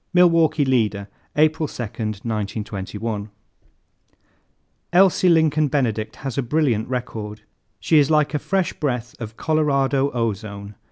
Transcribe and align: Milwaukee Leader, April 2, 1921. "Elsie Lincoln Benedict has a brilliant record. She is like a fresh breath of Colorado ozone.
Milwaukee 0.15 0.65
Leader, 0.65 1.09
April 1.35 1.67
2, 1.67 1.83
1921. 2.25 3.29
"Elsie 4.91 5.29
Lincoln 5.29 5.67
Benedict 5.67 6.15
has 6.25 6.39
a 6.39 6.41
brilliant 6.41 6.87
record. 6.89 7.41
She 7.79 7.99
is 7.99 8.09
like 8.09 8.33
a 8.33 8.39
fresh 8.39 8.73
breath 8.73 9.13
of 9.19 9.37
Colorado 9.37 10.09
ozone. 10.09 10.73